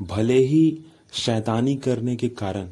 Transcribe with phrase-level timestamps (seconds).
[0.00, 0.78] भले ही
[1.12, 2.68] शैतानी करने के कारण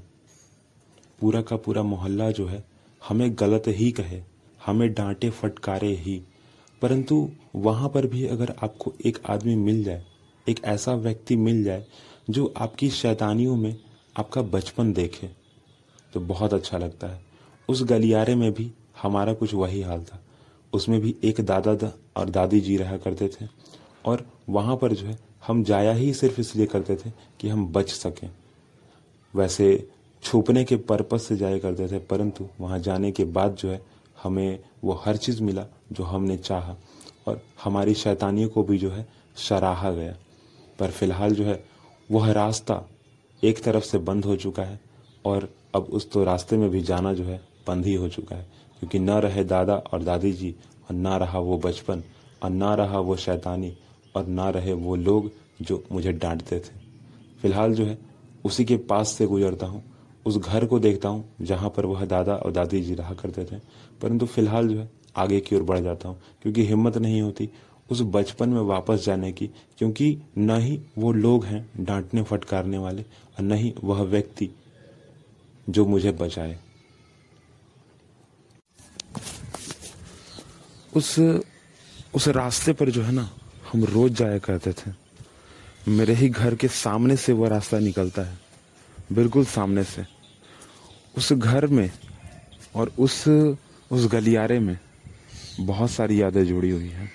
[1.21, 2.65] पूरा का पूरा मोहल्ला जो है,
[3.09, 4.23] हमें गलत ही कहे,
[4.67, 6.23] हमें डांटे फटकारे ही।
[6.83, 10.05] परंतु वहाँ पर भी अगर आपको एक आदमी मिल जाए,
[10.49, 11.87] एक ऐसा व्यक्ति मिल जाए,
[12.31, 13.77] जो आपकी शैतानियों में
[14.17, 15.31] आपका बचपन देखे
[16.13, 17.21] तो बहुत अच्छा लगता है।
[17.69, 20.25] उस गलियारे में भी हमारा कुछ वही हाल था।
[20.73, 23.47] उसमें भी एक दादा दा और दादी जी रहा करते थे।
[24.07, 27.11] और वहाँ पर जो है, हम जाया ही सिर्फ़ इसलिए करते थे
[27.41, 28.31] कि हम बच सकें।
[29.35, 29.89] वैसे
[30.23, 33.83] छुपने के पर्पज से जाया करते थे, परंतु वहाँ जाने के बाद जो है,
[34.23, 36.77] हमें वो हर चीज़ मिला जो हमने चाहा
[37.27, 40.17] और हमारी शैतानियों को भी जो है, सराहा गया।
[40.79, 41.65] पर फ़िलहाल जो है,
[42.11, 42.89] वह रास्ता
[43.45, 44.81] एक तरफ़ से बंद हो चुका है
[45.25, 48.47] और अब उस तो रास्ते में भी जाना जो है, बंद ही हो चुका है।
[48.79, 50.55] क्योंकि न रहे दादा और दादी जी
[50.91, 52.03] और ना रहा वो बचपन
[52.43, 53.77] और ना रहा वो शैतानी
[54.15, 55.31] और ना रहे वो लोग
[55.63, 56.79] जो मुझे डांटते थे।
[57.43, 57.99] फ़िलहाल जो है,
[58.45, 59.83] उसी के पास से गुजरता हूँ।
[60.27, 63.59] उस घर को देखता हूँ, जहाँ पर वह दादा और दादी जी रहा करते थे।
[64.03, 67.49] परंतु फ़िलहाल जो है, आगे की ओर बढ़ जाता हूँ, क्योंकि हिम्मत नहीं होती
[67.91, 69.47] उस बचपन में वापस जाने की,
[69.79, 74.51] क्योंकि न ही वो लोग हैं डांटने फटकारने वाले और न ही वह व्यक्ति
[75.69, 76.59] जो मुझे बचाए।
[80.93, 81.19] उस
[82.15, 83.29] उस रास्ते पर जो है ना
[83.73, 84.91] हम रोज जाया करते थे।
[85.89, 88.39] मेरे ही घर के सामने से वो रास्ता निकलता है।
[89.13, 90.05] बिल्कुल सामने से।
[91.17, 91.91] उस घर में
[92.75, 93.29] और उस
[93.91, 94.79] उस गलियारे में
[95.61, 97.11] बहुत सारी यादें जुड़ी हुई हैं।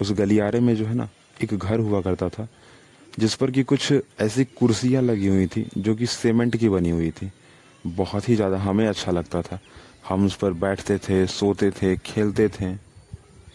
[0.00, 1.08] उस गलियारे में जो है ना,
[1.42, 2.48] एक घर हुआ करता था,
[3.18, 7.10] जिस पर कि कुछ ऐसी कुर्सियाँ लगी हुई थी, जो कि सीमेंट की बनी हुई
[7.10, 7.30] थी।
[7.86, 9.58] बहुत ही ज़्यादा हमें अच्छा लगता था।
[10.08, 12.74] हम उस पर बैठते थे, सोते थे, खेलते थे।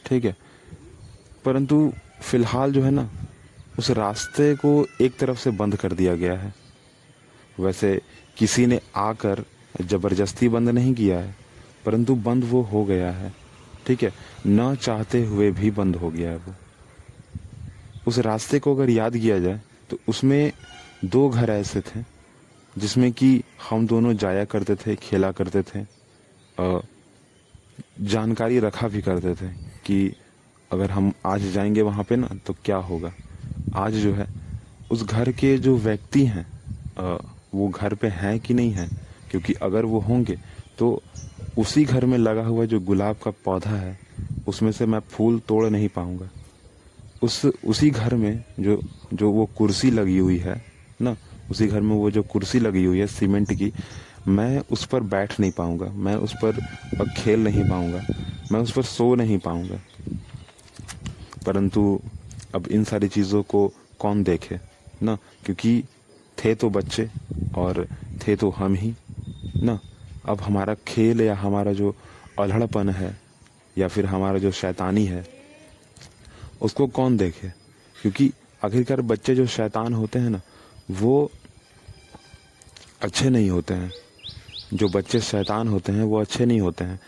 [0.06, 0.36] ठीक है?
[1.46, 1.92] परंतु
[2.22, 3.10] फ़िलहाल जो है ना,
[3.80, 6.54] उस रास्ते को एक तरफ़ से बंद कर दिया गया है।
[7.58, 8.00] वैसे
[8.38, 9.44] किसी ने आकर
[9.82, 11.36] ज़बरदस्ती बंद नहीं किया है,
[11.86, 13.34] परंतु बंद वो हो गया है,
[13.88, 14.12] ठीक है?
[14.48, 16.54] न चाहते हुए भी बंद हो गया है वो।
[18.08, 20.52] उस रास्ते को अगर याद किया जाए तो उसमें
[21.06, 22.04] दो घर ऐसे थे,
[22.76, 25.86] जिसमें कि हम दोनों जाया करते थे, खेला करते थे
[28.04, 29.48] जानकारी रखा भी करते थे
[29.86, 30.16] कि
[30.74, 33.14] अगर हम आज जाएँगे वहाँ पे ना तो क्या होगा?
[33.76, 34.28] आज जो है,
[34.92, 36.46] उस घर के जो व्यक्ति हैं
[37.56, 38.90] वो घर पे हैं कि नहीं हैं?
[39.32, 40.38] क्योंकि अगर वो होंगे
[40.78, 41.02] तो
[41.58, 44.00] उसी घर में लगा हुआ जो गुलाब का पौधा है,
[44.48, 46.30] उसमें से मैं फूल तोड़ नहीं पाऊँगा।
[47.24, 48.80] उस, उसी घर में जो
[49.14, 50.66] जो वो कुर्सी लगी हुई है,
[51.02, 51.16] ना,
[51.52, 53.72] उसी घर में वो जो कुर्सी लगी हुई है, सीमेंट की,
[54.28, 56.60] मैं उस पर बैठ नहीं पाऊँगा। मैं उस पर
[57.18, 58.02] खेल नहीं पाऊँगा।
[58.52, 59.80] मैं उस पर सो नहीं पाऊँगा।
[61.46, 62.00] परंतु
[62.56, 63.68] अब इन सारी चीज़ों को
[64.00, 64.60] कौन देखे?
[65.04, 65.84] ना, क्योंकि
[66.38, 67.10] थे तो बच्चे
[67.56, 67.88] और
[68.22, 68.94] थे तो हम ही।
[69.56, 69.80] ना,
[70.26, 71.96] अब हमारा खेल या हमारा जो
[72.40, 73.18] अलहड़पन है
[73.78, 75.26] या फिर हमारा जो शैतानी है,
[76.62, 77.50] उसको कौन देखे?
[78.02, 78.32] क्योंकि
[78.66, 80.42] आखिरकार बच्चे जो शैतान होते हैं ना,
[80.92, 81.32] वो
[83.02, 83.92] अच्छे नहीं होते हैं।
[84.74, 87.00] जो बच्चे शैतान होते हैं, वो अच्छे नहीं होते हैं।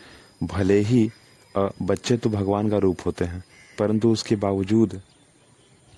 [0.43, 1.09] भले ही
[1.55, 3.43] बच्चे तो भगवान का रूप होते हैं
[3.79, 5.01] परंतु उसके बावजूद,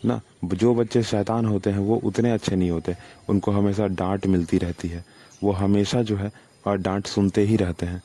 [0.05, 2.95] ना, जो बच्चे शैतान होते हैं, वो उतने अच्छे नहीं होते।
[3.29, 5.05] उनको हमेशा डांट मिलती रहती है।
[5.43, 6.31] वो हमेशा जो है,
[6.67, 8.03] और डांट सुनते ही रहते हैं।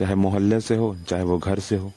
[0.00, 1.92] चाहे मोहल्ले से हो, चाहे वो घर से हो।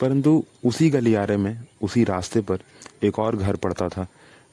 [0.00, 2.58] परंतु उसी गलियारे में, उसी रास्ते पर
[3.02, 4.06] एक और घर पड़ता था,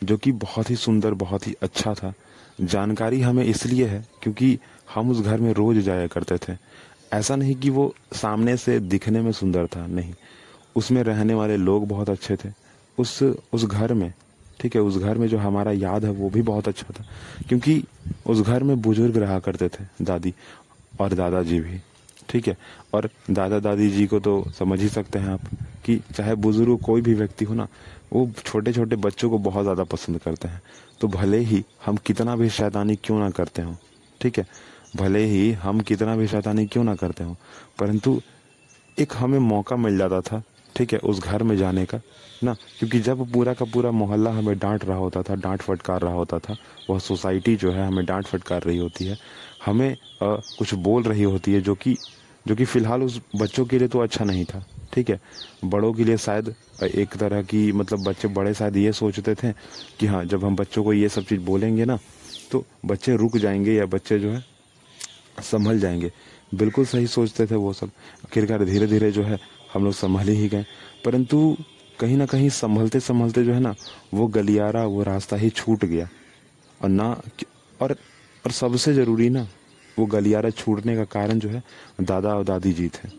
[0.04, 2.14] जो कि बहुत ही सुंदर, बहुत ही अच्छा था।
[2.62, 4.60] जानकारी हमें इसलिए है, क्योंकि
[4.96, 6.58] हम उस घर में रोज जाया करते थे।
[7.14, 10.14] ऐसा नहीं कि वो सामने से दिखने में सुंदर था, नहीं।
[10.78, 12.50] उसमें रहने वाले लोग बहुत अच्छे थे।
[12.98, 13.22] उस
[13.54, 14.12] उस घर में,
[14.60, 17.06] ठीक है, उस घर में जो हमारा याद है, वो भी बहुत अच्छा था।
[17.50, 17.84] क्योंकि
[18.26, 20.34] उस घर में बुज़ुर्ग रहा करते थे, दादी
[21.00, 21.80] और दादाजी भी,
[22.30, 22.58] ठीक है।
[22.94, 25.42] और दादा दादी जी को तो समझ ही सकते हैं आप
[25.86, 27.68] कि चाहे बुज़ुर्ग कोई भी व्यक्ति हो ना,
[28.14, 30.62] वो छोटे छोटे बच्चों को बहुत ज़्यादा पसंद करते हैं।
[31.02, 33.76] तो भले ही हम कितना भी शैतानी क्यों ना करते हो,
[34.22, 34.46] ठीक है,
[34.96, 37.36] भले ही हम कितना भी शैतानी क्यों ना करते हो,
[37.80, 38.20] परंतु
[38.98, 40.42] एक हमें मौका मिल जाता था
[40.78, 42.00] ठीक है उस घर में जाने का
[42.44, 42.54] ना?
[42.80, 46.40] क्योंकि जब पूरा का पूरा मोहल्ला हमें डांट रहा होता था डांट फटकार रहा होता
[46.40, 46.56] था
[46.90, 49.18] वह सोसाइटी जो है हमें डांट फटकार रही होती है।
[49.66, 51.96] हमें आ, कुछ बोल रही होती है जो कि
[52.48, 54.64] जो कि फ़िलहाल उस बच्चों के लिए तो अच्छा नहीं था
[54.94, 55.20] ठीक है?
[55.66, 56.54] बड़ों के लिए शायद
[56.84, 59.52] एक तरह की मतलब बच्चे बड़े शायद ये सोचते थे
[60.00, 61.98] कि हाँ जब हम बच्चों को ये सब चीज़ बोलेंगे ना
[62.52, 64.44] तो बच्चे रुक जाएँगे या बच्चे जो है
[65.44, 66.12] संभल जाएँगे।
[66.56, 67.90] बिल्कुल सही सोचते थे वो सब।
[68.26, 69.40] आखिरकार धीरे धीरे जो है
[69.78, 70.66] हम लोग संभाल ही गए।
[71.06, 71.58] परंतु
[72.00, 73.74] कहीं ना कहीं संभलते संभलते जो है ना,
[74.14, 76.08] वो गलियारा, वो रास्ता ही छूट गया।
[76.82, 77.10] और ना
[77.82, 77.96] और
[78.46, 79.48] और सबसे ज़रूरी ना,
[79.98, 81.64] वो गलियारा छूटने का कारण जो है,
[82.02, 83.10] दादा और दादी जी थे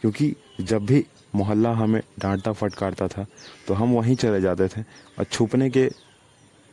[0.00, 1.04] क्योंकि जब भी
[1.34, 3.26] मोहल्ला हमें डांटता फटकारता था
[3.68, 4.82] तो हम वहीं चले जाते थे
[5.18, 5.88] और छुपने के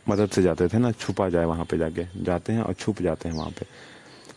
[0.06, 3.30] मदद से जाते थे ना, छुपा जाए वहाँ पे जाके, जाते हैं और छुप जाते
[3.30, 3.66] हैं वहाँ पे।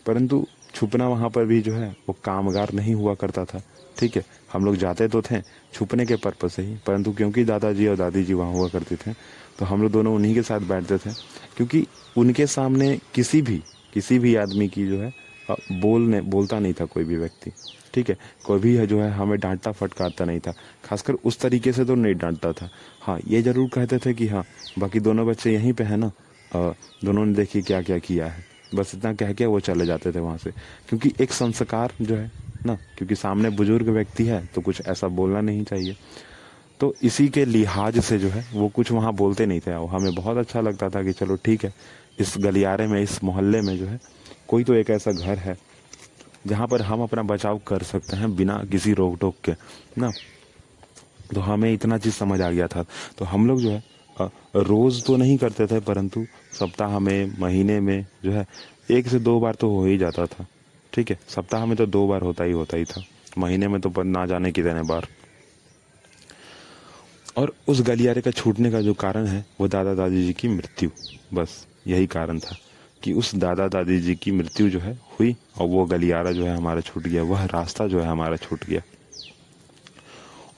[0.07, 0.47] परंतु
[0.83, 3.61] छुपना वहाँ पर भी जो है, वो कामगार नहीं हुआ करता था।
[3.99, 5.41] ठीक है, हम लोग जाते तो थे,
[5.75, 9.13] छुपने के पर्पज से ही, परंतु क्योंकि दादाजी और दादी जी वहाँ हुआ करते थे
[9.59, 11.13] तो हम लोग दोनों उन्हीं के साथ बैठते थे,
[11.57, 11.87] क्योंकि
[12.17, 13.63] उनके सामने किसी भी
[13.93, 15.13] किसी भी आदमी की जो है
[15.73, 17.53] बोलने, बोलता नहीं था कोई भी व्यक्ति।
[17.95, 20.55] ठीक है कोई भी है जो है, हमें डांटता फटकारता नहीं था,
[20.85, 22.71] खासकर उस तरीके से तो नहीं डांटता था।
[23.03, 24.45] हाँ ये ज़रूर कहते थे कि हाँ
[24.79, 26.13] बाकी दोनों बच्चे यहीं पे है ना
[26.53, 30.21] दोनों ने देखिए क्या क्या किया है। बस इतना कह के वो चले जाते थे
[30.21, 30.51] वहाँ से।
[30.89, 32.31] क्योंकि एक संस्कार जो है
[32.67, 35.97] ना, क्योंकि सामने बुज़ुर्ग व्यक्ति है तो कुछ ऐसा बोलना नहीं चाहिए।
[36.81, 40.37] तो इसी के लिहाज से जो है, वो कुछ वहाँ बोलते नहीं थे। हमें बहुत
[40.37, 41.73] अच्छा लगता था कि चलो ठीक है,
[42.19, 44.01] इस गलियारे में, इस मोहल्ले में जो है,
[44.49, 45.57] कोई तो एक ऐसा घर है,
[46.47, 49.53] जहाँ पर हम अपना बचाव कर सकते हैं बिना किसी रोक टोक के,
[49.99, 50.11] ना।
[51.35, 52.85] तो हमें इतना चीज़ समझ आ गया था।
[53.19, 53.83] तो हम लोग जो है
[54.57, 58.47] रोज़ तो नहीं करते थे, परंतु सप्ताह में, महीने में जो है,
[58.91, 60.47] एक से दो बार तो हो ही जाता था।
[60.93, 63.05] ठीक है, सप्ताह में तो दो बार होता ही होता ही था।
[63.39, 65.07] महीने में तो ना जाने कितने बार।
[67.37, 70.91] और उस गलियारे का छूटने का जो कारण है, वो दादा दादी जी की मृत्यु।
[71.35, 72.57] बस, यही कारण था
[73.03, 76.57] कि उस दादा दादी जी की मृत्यु जो है, हुई और वो गलियारा जो है,
[76.57, 78.83] हमारा छूट गया। वह रास्ता जो है, हमारा छूट गया।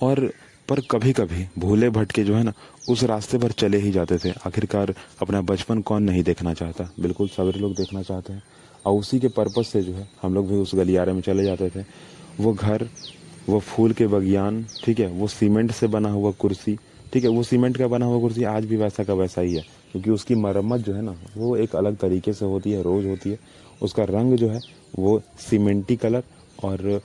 [0.02, 0.32] और
[0.68, 2.52] पर कभी कभी भूले भटके जो है ना,
[2.88, 7.28] उस रास्ते पर चले ही जाते थे। आखिरकार अपना बचपन कौन नहीं देखना चाहता। बिल्कुल
[7.28, 8.42] सभी लोग देखना चाहते हैं।
[8.86, 11.70] और उसी के पर्पज से जो है, हम लोग भी उस गलियारे में चले जाते
[11.70, 11.84] थे।
[12.40, 12.88] वो घर,
[13.48, 16.78] वो फूल के बगियान, ठीक है, वो सीमेंट से बना हुआ कुर्सी,
[17.12, 19.62] ठीक है, वो सीमेंट का बना हुआ कुर्सी आज भी वैसा का वैसा ही है।
[19.92, 23.30] क्योंकि उसकी मरम्मत जो है ना, वो एक अलग तरीके से होती है, रोज़ होती
[23.30, 23.38] है।
[23.82, 24.60] उसका रंग जो है,
[24.98, 26.22] वो सीमेंटी कलर
[26.64, 27.02] और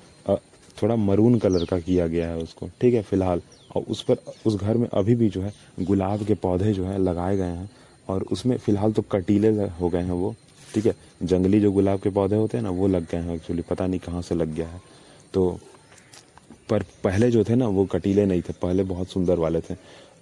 [0.82, 3.42] थोड़ा मरून कलर का किया गया है उसको। ठीक है, फ़िलहाल।
[3.76, 4.16] और उस पर,
[4.46, 7.72] उस घर में अभी भी जो है, गुलाब के पौधे जो है, लगाए गए हैं।
[8.10, 10.36] और उसमें फ़िलहाल तो कटीले हो गए हैं वो।
[10.76, 13.62] ठीक है, जंगली जो गुलाब के पौधे होते हैं ना, वो लग गए हैं एक्चुअली
[13.62, 14.82] पता नहीं कहाँ से लग गया है।
[15.34, 15.60] तो
[16.70, 19.76] पर पहले जो थे ना, वो कटीले नहीं थे। पहले बहुत सुंदर वाले थे।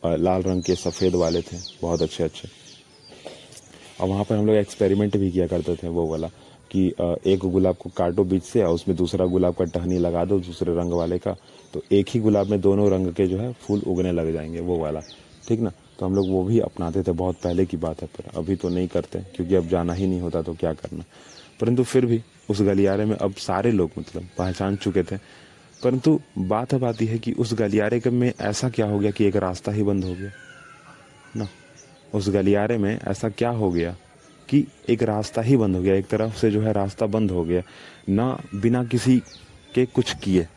[0.04, 2.48] और लाल रंग के सफ़ेद वाले थे। बहुत अच्छे अच्छे
[4.01, 6.30] और वहाँ पर हम लोग एक्सपेरिमेंट भी किया करते थे, वो वाला।
[6.72, 6.88] कि
[7.25, 10.75] एक गुलाब को काटो बीच से और उसमें दूसरा गुलाब का टहनी लगा दो, दूसरे
[10.75, 11.36] रंग वाले का
[11.74, 14.78] तो एक ही गुलाब में दोनों रंग के जो है फूल उगने लग जाएँगे, वो
[14.78, 15.02] वाला।
[15.48, 15.72] ठीक ना?
[16.00, 18.69] तो हम लोग वो भी अपनाते थे, बहुत पहले की बात है, पर अभी तो
[18.69, 21.04] नहीं करते, क्योंकि अब जाना ही नहीं होता तो क्या करना।
[21.62, 25.18] परंतु फिर भी उस गलियारे में अब सारे लोग मतलब पहचान चुके थे।
[25.84, 29.36] परंतु बात अब आती है कि उस गलियारे में ऐसा क्या हो गया कि एक
[29.36, 30.31] रास्ता ही बंद हो गया?
[31.36, 31.48] ना?
[32.16, 33.96] उस गलियारे में ऐसा क्या हो गया
[34.50, 37.44] कि एक रास्ता ही बंद हो गया, एक तरफ़ से जो है रास्ता बंद हो
[37.44, 37.62] गया।
[38.10, 39.18] ना बिना किसी
[39.76, 40.48] के कुछ किए,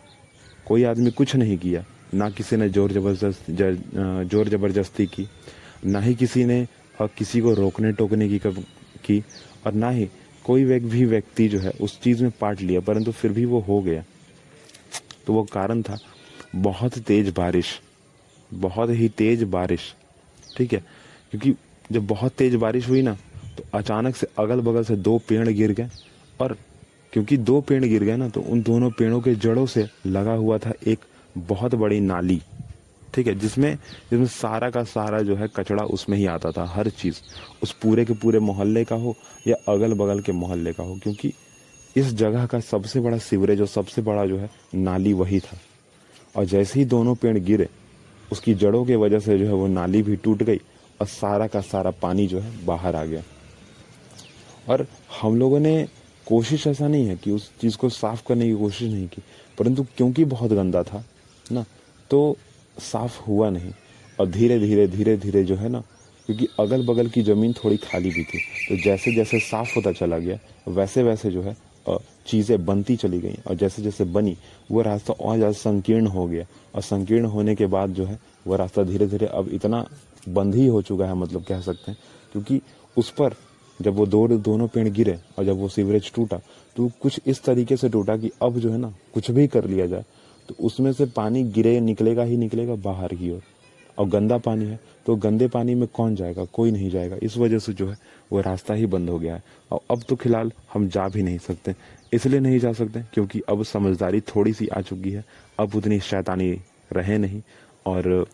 [0.67, 1.85] कोई आदमी कुछ नहीं किया,
[2.15, 5.27] ना किसी ने ज़ोर ज़बरदस्त ज़ोर ज़बरदस्ती की,
[5.85, 6.67] ना ही किसी ने
[6.99, 8.65] किसी को रोकने टोकने की कब,
[9.05, 9.23] की,
[9.67, 10.09] और ना ही
[10.45, 13.61] कोई व्यक्ति भी व्यक्ति जो है उस चीज़ में पार्ट लिया, परंतु फिर भी वो
[13.61, 14.05] हो गया।
[15.27, 15.99] तो वो कारण था,
[16.57, 17.81] बहुत तेज बारिश,
[18.51, 19.95] बहुत ही तेज बारिश,
[20.57, 20.83] ठीक है?
[21.31, 21.55] क्योंकि
[21.91, 23.17] जब बहुत तेज बारिश हुई ना
[23.61, 25.89] तो अचानक से अगल बगल से दो पेड़ गिर गए
[26.41, 26.57] और
[27.13, 30.59] क्योंकि दो पेड़ गिर गए ना तो उन दोनों पेड़ों के जड़ों से लगा हुआ
[30.59, 30.99] था एक
[31.39, 32.41] बहुत बड़ी नाली,
[33.15, 33.75] ठीक है, जिसमें
[34.11, 37.21] जिसमें सारा का सारा जो है कचड़ा उसमें ही आता था, हर चीज़,
[37.63, 39.15] उस पूरे के पूरे मोहल्ले का हो
[39.47, 41.33] या अगल बगल के मोहल्ले का हो, क्योंकि
[41.97, 45.59] इस जगह का सबसे बड़ा सीवरेज और सबसे बड़ा जो है नाली वही था।
[46.37, 47.69] और जैसे ही दोनों पेड़ गिरे,
[48.33, 50.61] उसकी जड़ों की वजह से जो है वो नाली भी टूट गई
[51.01, 53.23] और सारा का सारा पानी जो है बाहर आ गया।
[54.69, 54.87] और
[55.21, 55.87] हम लोगों ने
[56.27, 59.23] कोशिश ऐसा नहीं है कि उस चीज़ को साफ़ करने की कोशिश नहीं की,
[59.59, 61.05] परंतु क्योंकि बहुत गंदा था
[61.47, 61.65] ना
[62.11, 62.37] तो
[62.77, 63.73] साफ़ हुआ नहीं।
[64.19, 65.81] और धीरे धीरे धीरे धीरे जो है ना,
[66.29, 68.39] क्योंकि अगल बगल की ज़मीन थोड़ी खाली भी थी
[68.69, 70.39] तो जैसे जैसे साफ़ होता चला गया
[70.69, 71.57] वैसे वैसे जो है
[72.27, 74.37] चीज़ें बनती चली गई। और जैसे जैसे बनी,
[74.71, 78.57] वो रास्ता और ज़्यादा संकीर्ण हो गया। और संकीर्ण होने के बाद जो है, वो
[78.57, 79.85] रास्ता धीरे धीरे अब इतना
[80.29, 81.99] बंद ही हो चुका है मतलब कह सकते हैं,
[82.33, 82.61] क्योंकि
[82.97, 83.35] उस पर
[83.81, 86.41] जब वो दो, दोनों पेड़ गिरे और जब वो सीवरेज टूटा
[86.77, 89.87] तो कुछ इस तरीके से टूटा कि अब जो है ना, कुछ भी कर लिया
[89.87, 90.05] जाए
[90.49, 93.43] तो उसमें से पानी गिरे, निकलेगा ही निकलेगा बाहर की ओर।
[93.99, 96.45] और गंदा पानी है तो गंदे पानी में कौन जाएगा?
[96.45, 97.97] कोई नहीं जाएगा। इस वजह से जो है,
[98.33, 101.39] वो रास्ता ही बंद हो गया है। और अब तो फ़िलहाल हम जा भी नहीं
[101.39, 101.75] सकते।
[102.13, 105.25] इसलिए नहीं जा सकते, क्योंकि अब समझदारी थोड़ी सी आ चुकी है।
[105.59, 106.51] अब उतनी शैतानी
[106.93, 107.43] रहे नहीं।
[107.87, 108.27] और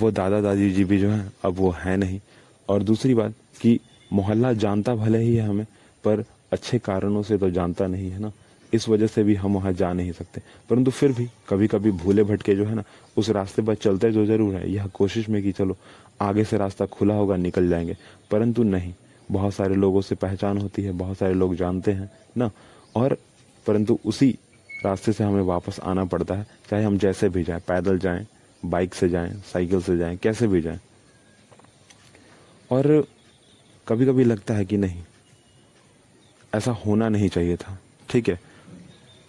[0.00, 2.20] वो दादा दादी जी भी जो हैं, अब वो है नहीं।
[2.68, 3.78] और दूसरी बात कि
[4.12, 5.64] मोहल्ला जानता भले ही है हमें,
[6.04, 8.32] पर अच्छे कारणों से तो जानता नहीं है ना।
[8.74, 10.40] इस वजह से भी हम वहाँ जा नहीं सकते।
[10.70, 12.84] परंतु फिर भी कभी कभी भूले भटके जो है ना,
[13.16, 15.76] उस रास्ते पर चलते जो ज़रूर है। यह कोशिश में कि चलो,
[16.20, 17.96] आगे से रास्ता खुला होगा, निकल जाएँगे।
[18.30, 18.94] परंतु नहीं,
[19.30, 22.50] बहुत सारे लोगों से पहचान होती है, बहुत सारे लोग जानते हैं ना।
[22.96, 23.16] और
[23.66, 24.38] परंतु उसी
[24.84, 28.26] रास्ते से हमें वापस आना पड़ता है, चाहे हम जैसे भी जाएँ, पैदल जाएँ,
[28.64, 30.78] बाइक से जाएँ, साइकिल से जाएँ, कैसे भी जाएँ।
[32.70, 33.06] और
[33.86, 35.02] कभी कभी लगता है कि नहीं।
[36.52, 37.78] ऐसा होना नहीं चाहिए था।
[38.10, 38.40] ठीक है।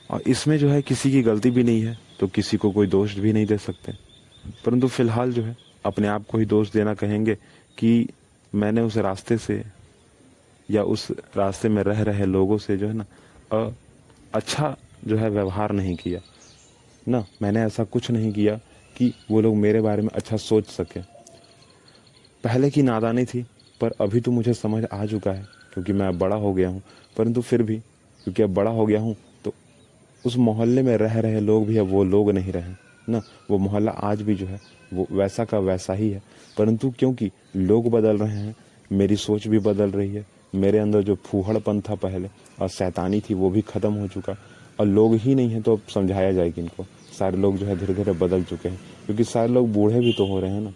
[0.10, 3.16] और इसमें जो है किसी की गलती भी नहीं है तो किसी को कोई दोष
[3.16, 3.92] भी नहीं दे सकते।
[4.66, 5.56] परंतु फ़िलहाल जो है,
[5.86, 7.36] अपने आप को ही दोष देना कहेंगे
[7.78, 8.08] कि
[8.54, 9.64] मैंने उस रास्ते से
[10.70, 11.08] या उस
[11.38, 13.06] रास्ते में रह रहे लोगों से जो है ना
[14.34, 14.76] अच्छा
[15.08, 16.20] जो है व्यवहार नहीं किया।
[17.08, 18.56] ना, मैंने ऐसा कुछ नहीं किया
[18.96, 21.02] कि वो लोग मेरे बारे में अच्छा सोच सके।
[22.44, 23.46] पहले की नादानी थी
[23.84, 26.82] पर अभी तो मुझे समझ आ चुका है, क्योंकि मैं अब बड़ा हो गया हूँ।
[27.18, 27.78] परंतु फिर भी,
[28.22, 29.54] क्योंकि अब बड़ा हो गया हूँ तो
[30.26, 32.74] उस मोहल्ले में रह रहे लोग भी अब वो लोग नहीं रहे,
[33.08, 33.22] ना?
[33.50, 34.60] वो मोहल्ला आज भी जो है,
[34.94, 36.22] वो वैसा का वैसा ही है।
[36.58, 38.56] परंतु क्योंकि लोग बदल रहे हैं,
[38.92, 42.30] मेरी सोच भी बदल रही है, मेरे अंदर जो फूहड़पन था पहले,
[42.62, 44.36] और सैतानी थी, वो भी ख़त्म हो चुका।
[44.80, 46.86] और लोग ही नहीं हैं तो अब समझाया जाए कि इनको।
[47.20, 50.26] सारे लोग जो है धीरे धीरे बदल चुके हैं, क्योंकि सारे लोग बूढ़े भी तो
[50.28, 50.74] हो रहे हैं ना?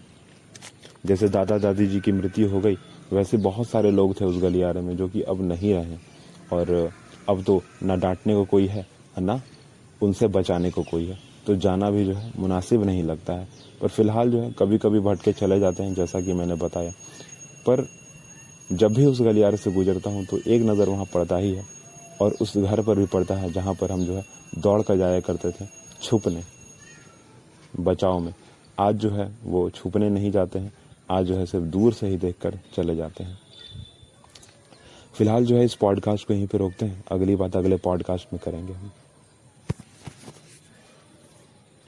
[1.06, 2.76] जैसे दादा दादी जी की मृत्यु हो गई
[3.12, 5.96] वैसे बहुत सारे लोग थे उस गलियारे में जो कि अब नहीं रहे।
[6.52, 6.90] और
[7.28, 8.86] अब तो ना डांटने को कोई है
[9.18, 9.40] ना?
[10.00, 13.46] उनसे बचाने को कोई है। तो जाना भी जो है मुनासिब नहीं लगता है।
[13.80, 16.90] पर फ़िलहाल जो है कभी कभी भटके चले जाते हैं, जैसा कि मैंने बताया।
[17.66, 17.86] पर
[18.72, 21.64] जब भी उस गलियारे से गुजरता हूँ तो एक नज़र वहाँ पड़ता ही है।
[22.20, 24.24] और उस घर पर भी पड़ता है, जहाँ पर हम जो है
[24.58, 25.66] दौड़ कर जाया करते थे,
[26.02, 26.42] छुपने,
[27.80, 28.32] बचाव में।
[28.78, 30.72] आज जो है वो छुपने नहीं जाते हैं।
[31.10, 33.38] आज जो है सिर्फ़ दूर से ही देखकर चले जाते हैं।
[35.14, 38.40] फ़िलहाल जो है इस पॉडकास्ट को यहीं पे रोकते हैं। अगली बात अगले पॉडकास्ट में
[38.44, 38.92] करेंगे हम।